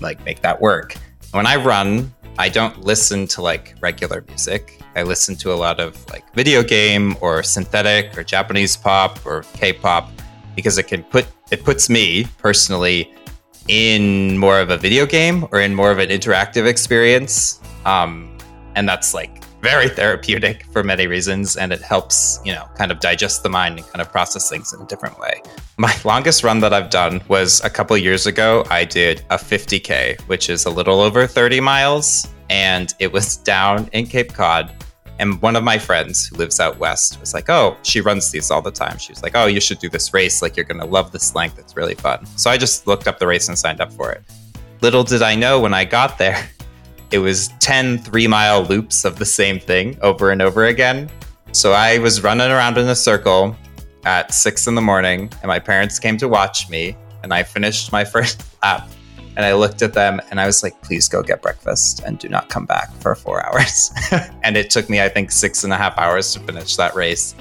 like 0.00 0.22
make 0.24 0.42
that 0.42 0.60
work? 0.60 0.94
When 1.32 1.46
I 1.46 1.56
run, 1.56 2.12
I 2.38 2.50
don't 2.50 2.82
listen 2.82 3.26
to 3.28 3.42
like 3.42 3.74
regular 3.80 4.22
music. 4.28 4.78
I 4.94 5.02
listen 5.02 5.36
to 5.36 5.52
a 5.52 5.56
lot 5.56 5.80
of 5.80 5.96
like 6.10 6.32
video 6.34 6.62
game 6.62 7.16
or 7.20 7.42
synthetic 7.42 8.16
or 8.16 8.22
Japanese 8.22 8.76
pop 8.76 9.24
or 9.24 9.44
K-pop 9.54 10.12
because 10.54 10.78
it 10.78 10.86
can 10.86 11.02
put 11.02 11.26
it 11.50 11.64
puts 11.64 11.88
me 11.88 12.26
personally 12.38 13.12
in 13.68 14.38
more 14.38 14.60
of 14.60 14.70
a 14.70 14.76
video 14.76 15.06
game 15.06 15.46
or 15.52 15.60
in 15.60 15.74
more 15.74 15.90
of 15.90 15.98
an 15.98 16.08
interactive 16.08 16.66
experience. 16.66 17.60
Um, 17.84 18.36
and 18.74 18.88
that's 18.88 19.14
like 19.14 19.44
very 19.64 19.88
therapeutic 19.88 20.66
for 20.66 20.82
many 20.84 21.06
reasons 21.06 21.56
and 21.56 21.72
it 21.72 21.80
helps 21.80 22.38
you 22.44 22.52
know 22.52 22.68
kind 22.76 22.92
of 22.92 23.00
digest 23.00 23.42
the 23.42 23.48
mind 23.48 23.78
and 23.78 23.86
kind 23.88 24.02
of 24.02 24.12
process 24.12 24.50
things 24.50 24.74
in 24.74 24.80
a 24.82 24.86
different 24.86 25.18
way 25.18 25.40
my 25.78 25.94
longest 26.04 26.44
run 26.44 26.60
that 26.60 26.74
i've 26.74 26.90
done 26.90 27.18
was 27.28 27.64
a 27.64 27.70
couple 27.70 27.96
years 27.96 28.26
ago 28.26 28.62
i 28.68 28.84
did 28.84 29.20
a 29.30 29.38
50k 29.38 30.20
which 30.28 30.50
is 30.50 30.66
a 30.66 30.70
little 30.70 31.00
over 31.00 31.26
30 31.26 31.60
miles 31.60 32.28
and 32.50 32.94
it 32.98 33.10
was 33.10 33.38
down 33.38 33.88
in 33.94 34.06
cape 34.06 34.34
cod 34.34 34.70
and 35.18 35.40
one 35.40 35.54
of 35.56 35.62
my 35.62 35.78
friends 35.78 36.26
who 36.26 36.36
lives 36.36 36.58
out 36.58 36.78
west 36.78 37.20
was 37.20 37.34
like, 37.34 37.48
Oh, 37.48 37.76
she 37.82 38.00
runs 38.00 38.30
these 38.30 38.50
all 38.50 38.62
the 38.62 38.70
time. 38.70 38.98
She 38.98 39.12
was 39.12 39.22
like, 39.22 39.32
Oh, 39.34 39.46
you 39.46 39.60
should 39.60 39.78
do 39.78 39.88
this 39.88 40.12
race. 40.12 40.42
Like, 40.42 40.56
you're 40.56 40.64
going 40.64 40.80
to 40.80 40.86
love 40.86 41.12
this 41.12 41.34
length. 41.34 41.58
It's 41.58 41.76
really 41.76 41.94
fun. 41.94 42.26
So 42.36 42.50
I 42.50 42.56
just 42.56 42.86
looked 42.86 43.06
up 43.06 43.18
the 43.18 43.26
race 43.26 43.48
and 43.48 43.58
signed 43.58 43.80
up 43.80 43.92
for 43.92 44.10
it. 44.12 44.22
Little 44.80 45.04
did 45.04 45.22
I 45.22 45.34
know 45.34 45.60
when 45.60 45.72
I 45.72 45.84
got 45.84 46.18
there, 46.18 46.48
it 47.10 47.18
was 47.18 47.48
10 47.60 47.98
three 47.98 48.26
mile 48.26 48.62
loops 48.62 49.04
of 49.04 49.18
the 49.18 49.24
same 49.24 49.60
thing 49.60 49.96
over 50.02 50.30
and 50.30 50.42
over 50.42 50.66
again. 50.66 51.10
So 51.52 51.72
I 51.72 51.98
was 51.98 52.22
running 52.24 52.50
around 52.50 52.78
in 52.78 52.88
a 52.88 52.96
circle 52.96 53.56
at 54.04 54.34
six 54.34 54.66
in 54.66 54.74
the 54.74 54.82
morning, 54.82 55.30
and 55.40 55.44
my 55.44 55.58
parents 55.58 55.98
came 55.98 56.18
to 56.18 56.28
watch 56.28 56.68
me. 56.68 56.96
And 57.22 57.32
I 57.32 57.42
finished 57.42 57.92
my 57.92 58.04
first 58.14 58.42
lap 58.62 58.88
and 59.36 59.44
I 59.44 59.54
looked 59.54 59.82
at 59.82 59.94
them 59.94 60.20
and 60.30 60.40
I 60.40 60.46
was 60.46 60.62
like, 60.62 60.80
please 60.82 61.08
go 61.08 61.22
get 61.22 61.42
breakfast 61.42 62.00
and 62.04 62.18
do 62.18 62.28
not 62.28 62.48
come 62.48 62.66
back 62.66 62.92
for 62.94 63.14
four 63.14 63.44
hours. 63.46 63.90
and 64.42 64.56
it 64.56 64.70
took 64.70 64.88
me, 64.88 65.00
I 65.00 65.08
think, 65.08 65.30
six 65.30 65.64
and 65.64 65.72
a 65.72 65.76
half 65.76 65.96
hours 65.98 66.32
to 66.34 66.40
finish 66.40 66.76
that 66.76 66.94
race. 66.94 67.34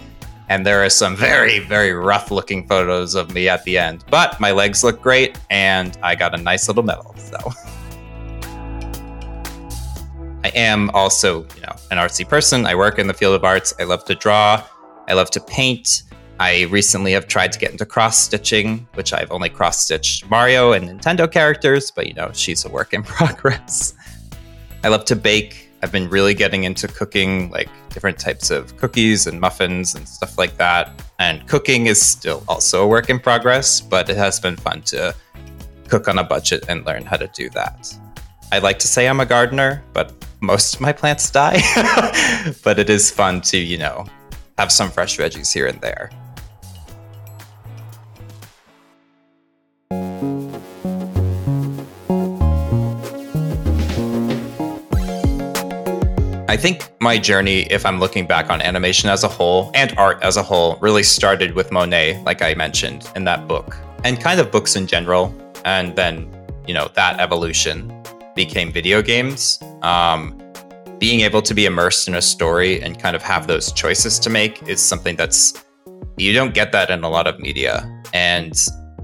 And 0.49 0.65
there 0.65 0.83
are 0.83 0.89
some 0.89 1.15
very, 1.15 1.59
very 1.59 1.93
rough 1.93 2.29
looking 2.29 2.67
photos 2.67 3.15
of 3.15 3.33
me 3.33 3.47
at 3.47 3.63
the 3.63 3.77
end. 3.77 4.03
But 4.09 4.39
my 4.39 4.51
legs 4.51 4.83
look 4.83 5.01
great 5.01 5.39
and 5.49 5.97
I 6.03 6.15
got 6.15 6.37
a 6.37 6.41
nice 6.41 6.67
little 6.67 6.83
medal. 6.83 7.15
So 7.17 7.37
I 10.43 10.49
am 10.49 10.89
also, 10.91 11.43
you 11.55 11.61
know, 11.61 11.75
an 11.91 11.97
artsy 11.97 12.27
person. 12.27 12.65
I 12.65 12.75
work 12.75 12.99
in 12.99 13.07
the 13.07 13.13
field 13.13 13.35
of 13.35 13.43
arts. 13.43 13.73
I 13.79 13.83
love 13.83 14.03
to 14.05 14.15
draw. 14.15 14.63
I 15.07 15.13
love 15.13 15.29
to 15.31 15.39
paint. 15.39 16.03
I 16.39 16.63
recently 16.63 17.11
have 17.13 17.27
tried 17.27 17.51
to 17.53 17.59
get 17.59 17.71
into 17.71 17.85
cross 17.85 18.17
stitching, 18.17 18.87
which 18.95 19.13
I've 19.13 19.31
only 19.31 19.49
cross 19.49 19.79
stitched 19.79 20.29
Mario 20.29 20.73
and 20.73 20.89
Nintendo 20.89 21.31
characters, 21.31 21.91
but 21.91 22.07
you 22.07 22.13
know, 22.13 22.31
she's 22.33 22.65
a 22.65 22.69
work 22.69 22.93
in 22.93 23.03
progress. 23.03 23.93
I 24.83 24.89
love 24.89 25.05
to 25.05 25.15
bake. 25.15 25.69
I've 25.81 25.91
been 25.91 26.09
really 26.09 26.33
getting 26.33 26.63
into 26.63 26.87
cooking, 26.87 27.51
like 27.51 27.69
different 27.89 28.17
types 28.17 28.49
of 28.49 28.75
cookies 28.77 29.27
and 29.27 29.39
muffins 29.39 29.95
and 29.95 30.07
stuff 30.07 30.37
like 30.37 30.57
that. 30.57 30.91
And 31.19 31.45
cooking 31.47 31.87
is 31.87 32.01
still 32.01 32.43
also 32.47 32.83
a 32.83 32.87
work 32.87 33.09
in 33.09 33.19
progress, 33.19 33.79
but 33.79 34.09
it 34.09 34.17
has 34.17 34.39
been 34.39 34.55
fun 34.55 34.81
to 34.83 35.13
cook 35.87 36.07
on 36.07 36.17
a 36.17 36.23
budget 36.23 36.65
and 36.69 36.85
learn 36.85 37.05
how 37.05 37.17
to 37.17 37.27
do 37.27 37.49
that. 37.51 37.95
I 38.51 38.59
like 38.59 38.79
to 38.79 38.87
say 38.87 39.07
I'm 39.07 39.19
a 39.19 39.25
gardener, 39.25 39.83
but 39.93 40.13
most 40.41 40.75
of 40.75 40.81
my 40.81 40.91
plants 40.91 41.29
die. 41.29 41.61
but 42.63 42.79
it 42.79 42.89
is 42.89 43.11
fun 43.11 43.41
to, 43.41 43.57
you 43.57 43.77
know, 43.77 44.05
have 44.57 44.71
some 44.71 44.89
fresh 44.89 45.17
veggies 45.17 45.53
here 45.53 45.67
and 45.67 45.79
there. 45.81 46.09
I 56.53 56.57
think 56.57 56.87
my 57.01 57.17
journey, 57.17 57.61
if 57.71 57.83
I'm 57.83 57.99
looking 57.99 58.27
back 58.27 58.51
on 58.51 58.61
animation 58.61 59.09
as 59.09 59.23
a 59.23 59.27
whole 59.27 59.71
and 59.73 59.91
art 59.97 60.21
as 60.21 60.37
a 60.37 60.43
whole, 60.43 60.77
really 60.81 61.01
started 61.01 61.55
with 61.55 61.71
Monet, 61.71 62.21
like 62.25 62.43
I 62.43 62.53
mentioned 62.53 63.09
in 63.15 63.23
that 63.23 63.47
book, 63.47 63.75
and 64.03 64.21
kind 64.21 64.39
of 64.39 64.51
books 64.51 64.75
in 64.75 64.85
general. 64.85 65.33
And 65.65 65.95
then, 65.95 66.29
you 66.67 66.75
know, 66.75 66.89
that 66.93 67.19
evolution 67.19 67.91
became 68.35 68.71
video 68.71 69.01
games. 69.01 69.59
Um, 69.81 70.37
being 71.03 71.19
able 71.19 71.41
to 71.41 71.53
be 71.53 71.65
immersed 71.65 72.07
in 72.07 72.15
a 72.15 72.21
story 72.21 72.81
and 72.81 72.97
kind 72.97 73.13
of 73.13 73.21
have 73.21 73.45
those 73.45 73.73
choices 73.73 74.17
to 74.17 74.29
make 74.29 74.63
is 74.69 74.81
something 74.81 75.17
that's, 75.17 75.65
you 76.15 76.31
don't 76.31 76.53
get 76.53 76.71
that 76.71 76.89
in 76.89 77.03
a 77.03 77.09
lot 77.09 77.27
of 77.27 77.37
media. 77.41 77.83
And 78.13 78.57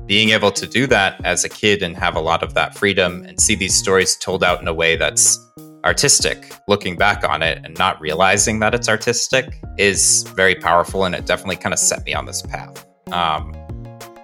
being 0.05 0.29
able 0.29 0.49
to 0.49 0.65
do 0.65 0.87
that 0.87 1.19
as 1.25 1.43
a 1.43 1.49
kid 1.49 1.83
and 1.83 1.97
have 1.97 2.15
a 2.15 2.21
lot 2.21 2.41
of 2.41 2.53
that 2.53 2.73
freedom 2.73 3.25
and 3.25 3.37
see 3.41 3.53
these 3.53 3.75
stories 3.75 4.15
told 4.15 4.45
out 4.45 4.61
in 4.61 4.67
a 4.69 4.73
way 4.73 4.95
that's 4.95 5.45
artistic 5.83 6.55
looking 6.69 6.95
back 6.95 7.25
on 7.25 7.43
it 7.43 7.59
and 7.65 7.77
not 7.77 7.99
realizing 7.99 8.59
that 8.59 8.73
it's 8.73 8.87
artistic 8.87 9.61
is 9.77 10.23
very 10.37 10.55
powerful 10.55 11.03
and 11.03 11.13
it 11.13 11.25
definitely 11.25 11.57
kind 11.57 11.73
of 11.73 11.79
set 11.79 12.05
me 12.05 12.13
on 12.13 12.25
this 12.25 12.41
path 12.41 12.85
um, 13.11 13.53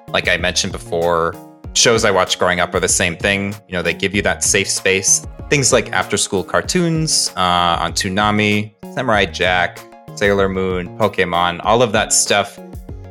like 0.10 0.28
i 0.28 0.36
mentioned 0.36 0.74
before 0.74 1.34
shows 1.76 2.06
i 2.06 2.12
watched 2.12 2.40
growing 2.40 2.60
up 2.60 2.74
are 2.74 2.80
the 2.80 2.88
same 2.88 3.16
thing. 3.18 3.54
You 3.68 3.74
know 3.74 3.82
they 3.82 3.94
give 3.94 4.16
you 4.16 4.22
that 4.24 4.44
safe 4.44 4.70
space. 4.70 5.26
Things 5.50 5.72
like 5.72 5.92
after 5.92 6.18
school 6.18 6.44
cartoons 6.44 7.30
uh, 7.36 7.78
on 7.80 7.94
toonami 7.94 8.74
samurai 8.94 9.26
jack 9.26 9.80
sailor 10.16 10.48
moon 10.48 10.98
pokemon 10.98 11.60
all 11.64 11.82
of 11.82 11.92
that 11.92 12.14
stuff 12.14 12.58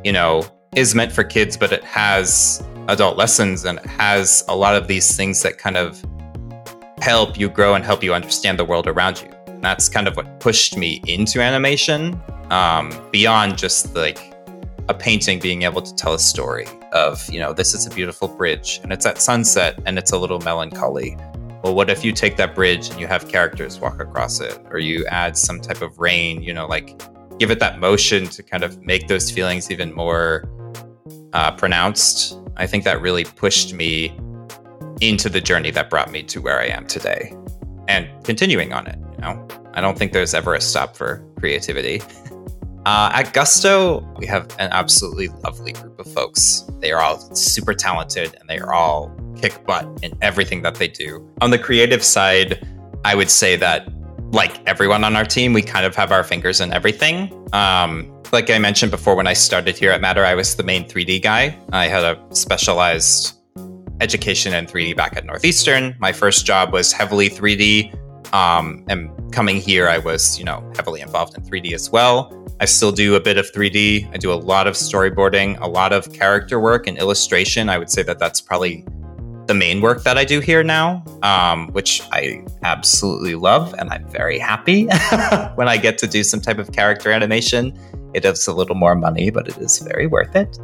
you 0.03 0.11
know 0.11 0.43
is 0.75 0.95
meant 0.95 1.11
for 1.11 1.23
kids 1.23 1.55
but 1.55 1.71
it 1.71 1.83
has 1.83 2.63
adult 2.87 3.17
lessons 3.17 3.65
and 3.65 3.79
it 3.79 3.85
has 3.85 4.43
a 4.47 4.55
lot 4.55 4.75
of 4.75 4.87
these 4.87 5.15
things 5.15 5.41
that 5.43 5.57
kind 5.57 5.77
of 5.77 6.03
help 7.01 7.37
you 7.37 7.49
grow 7.49 7.75
and 7.75 7.83
help 7.85 8.03
you 8.03 8.13
understand 8.13 8.57
the 8.57 8.65
world 8.65 8.87
around 8.87 9.21
you. 9.21 9.29
And 9.47 9.63
that's 9.63 9.89
kind 9.89 10.07
of 10.07 10.15
what 10.17 10.39
pushed 10.39 10.77
me 10.77 11.01
into 11.07 11.41
animation 11.41 12.19
um, 12.49 12.91
beyond 13.11 13.57
just 13.57 13.95
like 13.95 14.33
a 14.89 14.93
painting 14.93 15.39
being 15.39 15.63
able 15.63 15.81
to 15.81 15.95
tell 15.95 16.13
a 16.13 16.19
story 16.19 16.65
of, 16.95 17.29
you 17.31 17.39
know, 17.39 17.53
this 17.53 17.73
is 17.73 17.85
a 17.85 17.89
beautiful 17.89 18.27
bridge 18.27 18.79
and 18.81 18.91
it's 18.91 19.05
at 19.05 19.21
sunset 19.21 19.77
and 19.85 19.99
it's 19.99 20.11
a 20.11 20.17
little 20.17 20.39
melancholy. 20.39 21.15
Well, 21.61 21.75
what 21.75 21.89
if 21.89 22.05
you 22.05 22.11
take 22.11 22.37
that 22.37 22.55
bridge 22.55 22.89
and 22.89 22.99
you 22.99 23.07
have 23.07 23.27
characters 23.27 23.79
walk 23.79 23.99
across 23.99 24.39
it 24.39 24.57
or 24.69 24.79
you 24.79 25.05
add 25.07 25.37
some 25.37 25.59
type 25.59 25.81
of 25.81 25.99
rain, 25.99 26.41
you 26.41 26.53
know, 26.53 26.65
like 26.65 26.99
give 27.37 27.51
it 27.51 27.59
that 27.59 27.79
motion 27.79 28.27
to 28.29 28.41
kind 28.41 28.63
of 28.63 28.81
make 28.81 29.07
those 29.07 29.29
feelings 29.29 29.69
even 29.69 29.93
more 29.93 30.49
uh, 31.33 31.51
pronounced. 31.51 32.39
I 32.55 32.65
think 32.65 32.85
that 32.85 33.01
really 33.01 33.25
pushed 33.25 33.73
me 33.73 34.17
into 35.01 35.27
the 35.27 35.41
journey 35.41 35.71
that 35.71 35.89
brought 35.89 36.09
me 36.11 36.23
to 36.23 36.41
where 36.41 36.59
I 36.59 36.67
am 36.67 36.87
today 36.87 37.35
and 37.89 38.07
continuing 38.23 38.71
on 38.71 38.87
it. 38.87 38.97
You 39.15 39.17
know, 39.17 39.47
I 39.73 39.81
don't 39.81 39.97
think 39.97 40.13
there's 40.13 40.33
ever 40.33 40.53
a 40.53 40.61
stop 40.61 40.95
for 40.95 41.25
creativity. 41.37 42.01
Uh, 42.85 43.09
at 43.13 43.33
Gusto, 43.33 44.07
we 44.17 44.27
have 44.27 44.47
an 44.59 44.69
absolutely 44.71 45.29
lovely 45.43 45.71
group 45.71 45.99
of 45.99 46.11
folks. 46.13 46.69
They 46.79 46.91
are 46.91 47.01
all 47.01 47.17
super 47.35 47.73
talented 47.73 48.35
and 48.39 48.47
they 48.47 48.59
are 48.59 48.73
all 48.73 49.11
kick 49.35 49.65
butt 49.65 49.87
in 50.03 50.15
everything 50.21 50.61
that 50.61 50.75
they 50.75 50.87
do. 50.87 51.27
On 51.41 51.49
the 51.49 51.57
creative 51.57 52.03
side, 52.03 52.65
I 53.03 53.15
would 53.15 53.31
say 53.31 53.55
that, 53.55 53.87
like 54.31 54.65
everyone 54.67 55.03
on 55.03 55.15
our 55.15 55.25
team, 55.25 55.53
we 55.53 55.61
kind 55.61 55.85
of 55.85 55.95
have 55.95 56.11
our 56.11 56.23
fingers 56.23 56.61
in 56.61 56.71
everything. 56.73 57.31
Um, 57.53 58.11
like 58.31 58.49
I 58.49 58.59
mentioned 58.59 58.91
before, 58.91 59.15
when 59.15 59.27
I 59.27 59.33
started 59.33 59.77
here 59.77 59.91
at 59.91 60.01
Matter, 60.01 60.25
I 60.25 60.35
was 60.35 60.55
the 60.55 60.63
main 60.63 60.87
3D 60.87 61.23
guy. 61.23 61.57
I 61.71 61.87
had 61.87 62.03
a 62.03 62.21
specialized 62.35 63.33
education 64.01 64.53
in 64.53 64.65
3D 64.65 64.95
back 64.95 65.15
at 65.15 65.25
Northeastern. 65.25 65.95
My 65.99 66.11
first 66.11 66.45
job 66.45 66.71
was 66.71 66.91
heavily 66.91 67.29
3D. 67.29 67.93
Um, 68.33 68.83
and 68.89 69.09
coming 69.33 69.57
here, 69.57 69.87
I 69.87 69.97
was, 69.97 70.37
you 70.37 70.45
know, 70.45 70.63
heavily 70.75 71.01
involved 71.01 71.37
in 71.37 71.43
3D 71.43 71.73
as 71.73 71.89
well. 71.89 72.31
I 72.59 72.65
still 72.65 72.91
do 72.91 73.15
a 73.15 73.19
bit 73.19 73.37
of 73.37 73.51
3D. 73.51 74.13
I 74.13 74.17
do 74.17 74.31
a 74.31 74.35
lot 74.35 74.67
of 74.67 74.75
storyboarding, 74.75 75.59
a 75.59 75.67
lot 75.67 75.91
of 75.91 76.11
character 76.13 76.59
work 76.59 76.87
and 76.87 76.97
illustration. 76.97 77.69
I 77.69 77.77
would 77.77 77.89
say 77.89 78.01
that 78.03 78.17
that's 78.17 78.39
probably 78.39 78.85
the 79.47 79.53
main 79.53 79.81
work 79.81 80.03
that 80.03 80.17
I 80.17 80.25
do 80.25 80.39
here 80.39 80.63
now, 80.63 81.03
um, 81.21 81.67
which 81.73 82.01
I 82.11 82.43
absolutely 82.63 83.35
love. 83.35 83.73
And 83.77 83.89
I'm 83.89 84.07
very 84.09 84.39
happy 84.39 84.85
when 85.55 85.67
I 85.67 85.77
get 85.77 85.97
to 85.99 86.07
do 86.07 86.23
some 86.23 86.41
type 86.41 86.57
of 86.57 86.71
character 86.71 87.11
animation. 87.11 87.77
It 88.13 88.23
is 88.25 88.47
a 88.47 88.53
little 88.53 88.75
more 88.75 88.95
money, 88.95 89.29
but 89.29 89.47
it 89.47 89.57
is 89.57 89.79
very 89.79 90.07
worth 90.07 90.35
it. 90.35 90.57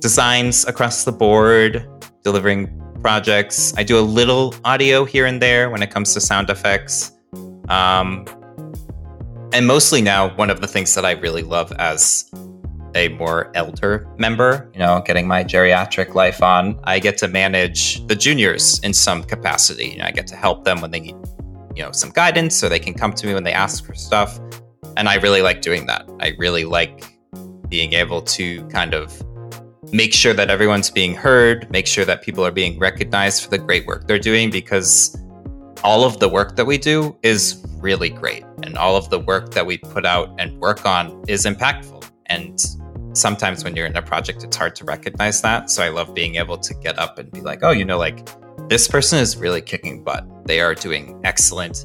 Designs 0.00 0.66
across 0.66 1.04
the 1.04 1.12
board, 1.12 1.88
delivering 2.22 2.66
projects. 3.02 3.74
I 3.76 3.82
do 3.82 3.98
a 3.98 4.00
little 4.00 4.54
audio 4.64 5.04
here 5.04 5.26
and 5.26 5.42
there 5.42 5.68
when 5.68 5.82
it 5.82 5.90
comes 5.90 6.14
to 6.14 6.20
sound 6.20 6.48
effects. 6.48 7.12
Um, 7.68 8.24
and 9.52 9.66
mostly 9.66 10.00
now, 10.00 10.34
one 10.36 10.48
of 10.48 10.60
the 10.60 10.66
things 10.66 10.94
that 10.94 11.04
I 11.04 11.12
really 11.12 11.42
love 11.42 11.72
as 11.72 12.30
a 12.94 13.08
more 13.08 13.50
elder 13.54 14.06
member, 14.18 14.70
you 14.72 14.78
know, 14.78 15.02
getting 15.04 15.26
my 15.26 15.42
geriatric 15.44 16.14
life 16.14 16.42
on, 16.42 16.78
I 16.84 16.98
get 16.98 17.18
to 17.18 17.28
manage 17.28 18.06
the 18.06 18.14
juniors 18.14 18.78
in 18.80 18.94
some 18.94 19.24
capacity. 19.24 19.88
You 19.88 19.98
know, 19.98 20.04
I 20.04 20.10
get 20.10 20.26
to 20.28 20.36
help 20.36 20.64
them 20.64 20.80
when 20.80 20.90
they 20.90 21.00
need, 21.00 21.16
you 21.74 21.82
know, 21.82 21.92
some 21.92 22.10
guidance 22.10 22.56
so 22.56 22.68
they 22.68 22.78
can 22.78 22.94
come 22.94 23.12
to 23.14 23.26
me 23.26 23.34
when 23.34 23.44
they 23.44 23.52
ask 23.52 23.84
for 23.84 23.94
stuff. 23.94 24.38
And 24.96 25.08
I 25.08 25.16
really 25.16 25.42
like 25.42 25.62
doing 25.62 25.86
that. 25.86 26.08
I 26.20 26.34
really 26.38 26.64
like 26.64 27.04
being 27.68 27.94
able 27.94 28.22
to 28.22 28.66
kind 28.68 28.94
of 28.94 29.22
make 29.92 30.14
sure 30.14 30.32
that 30.32 30.50
everyone's 30.50 30.90
being 30.90 31.14
heard, 31.14 31.70
make 31.70 31.86
sure 31.86 32.04
that 32.04 32.22
people 32.22 32.44
are 32.44 32.50
being 32.50 32.78
recognized 32.78 33.44
for 33.44 33.50
the 33.50 33.58
great 33.58 33.86
work 33.86 34.06
they're 34.06 34.18
doing 34.18 34.50
because 34.50 35.16
all 35.84 36.04
of 36.04 36.18
the 36.18 36.28
work 36.28 36.56
that 36.56 36.64
we 36.64 36.78
do 36.78 37.16
is 37.22 37.64
really 37.76 38.08
great 38.08 38.44
and 38.62 38.78
all 38.78 38.96
of 38.96 39.10
the 39.10 39.18
work 39.18 39.52
that 39.52 39.66
we 39.66 39.76
put 39.78 40.06
out 40.06 40.34
and 40.38 40.58
work 40.60 40.86
on 40.86 41.22
is 41.28 41.44
impactful. 41.44 42.08
And 42.26 42.58
sometimes 43.12 43.64
when 43.64 43.76
you're 43.76 43.86
in 43.86 43.96
a 43.96 44.02
project, 44.02 44.44
it's 44.44 44.56
hard 44.56 44.74
to 44.76 44.84
recognize 44.84 45.42
that. 45.42 45.68
So 45.70 45.82
I 45.82 45.88
love 45.88 46.14
being 46.14 46.36
able 46.36 46.56
to 46.58 46.74
get 46.74 46.98
up 46.98 47.18
and 47.18 47.30
be 47.30 47.40
like, 47.40 47.60
oh, 47.62 47.70
you 47.70 47.84
know, 47.84 47.98
like 47.98 48.26
this 48.68 48.88
person 48.88 49.18
is 49.18 49.36
really 49.36 49.60
kicking 49.60 50.02
butt. 50.02 50.26
They 50.46 50.60
are 50.60 50.74
doing 50.74 51.20
excellent. 51.24 51.84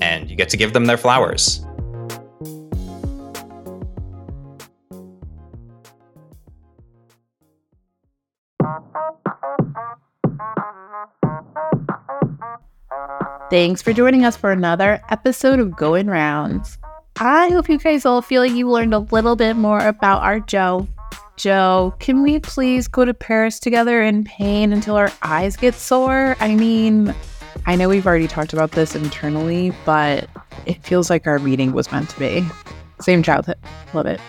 And 0.00 0.30
you 0.30 0.36
get 0.36 0.48
to 0.50 0.56
give 0.56 0.72
them 0.72 0.84
their 0.84 0.96
flowers. 0.96 1.66
Thanks 13.50 13.82
for 13.82 13.92
joining 13.92 14.24
us 14.24 14.36
for 14.36 14.52
another 14.52 15.02
episode 15.10 15.58
of 15.58 15.76
Going 15.76 16.06
Rounds. 16.06 16.78
I 17.18 17.48
hope 17.48 17.68
you 17.68 17.78
guys 17.78 18.06
all 18.06 18.22
feel 18.22 18.42
like 18.42 18.52
you 18.52 18.70
learned 18.70 18.94
a 18.94 19.00
little 19.00 19.34
bit 19.34 19.56
more 19.56 19.80
about 19.80 20.22
our 20.22 20.38
Joe. 20.38 20.86
Joe, 21.36 21.94
can 21.98 22.22
we 22.22 22.38
please 22.38 22.86
go 22.86 23.04
to 23.04 23.12
Paris 23.12 23.58
together 23.58 24.02
in 24.02 24.24
pain 24.24 24.72
until 24.72 24.94
our 24.94 25.10
eyes 25.22 25.56
get 25.56 25.74
sore? 25.74 26.36
I 26.38 26.54
mean, 26.54 27.14
I 27.66 27.76
know 27.76 27.88
we've 27.88 28.06
already 28.06 28.28
talked 28.28 28.52
about 28.52 28.72
this 28.72 28.94
internally, 28.94 29.72
but 29.84 30.28
it 30.66 30.82
feels 30.84 31.10
like 31.10 31.26
our 31.26 31.38
meeting 31.38 31.72
was 31.72 31.90
meant 31.90 32.10
to 32.10 32.18
be. 32.18 32.46
Same 33.00 33.22
childhood. 33.22 33.58
Love 33.94 34.06
it. 34.06 34.20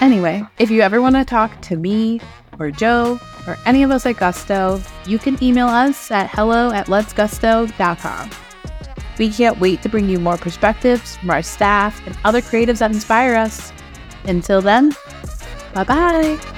Anyway, 0.00 0.42
if 0.58 0.70
you 0.70 0.82
ever 0.82 1.00
want 1.00 1.16
to 1.16 1.24
talk 1.24 1.60
to 1.62 1.76
me 1.76 2.20
or 2.58 2.70
Joe 2.70 3.18
or 3.46 3.56
any 3.66 3.82
of 3.82 3.90
us 3.90 4.06
at 4.06 4.16
Gusto, 4.16 4.80
you 5.06 5.18
can 5.18 5.42
email 5.42 5.68
us 5.68 6.10
at 6.10 6.30
hello 6.30 6.70
at 6.70 6.86
letsgusto.com. 6.86 8.30
We 9.18 9.30
can't 9.30 9.58
wait 9.58 9.82
to 9.82 9.88
bring 9.88 10.08
you 10.08 10.18
more 10.18 10.36
perspectives 10.36 11.16
from 11.16 11.30
our 11.30 11.42
staff 11.42 12.06
and 12.06 12.16
other 12.24 12.42
creatives 12.42 12.78
that 12.78 12.90
inspire 12.90 13.34
us. 13.34 13.72
Until 14.24 14.60
then, 14.60 14.94
bye 15.72 15.84
bye. 15.84 16.55